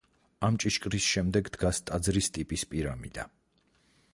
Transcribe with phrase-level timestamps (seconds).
[0.45, 3.27] ამ ჭიშკრის შემდეგ დგას ტაძრის ტიპის პირამიდა.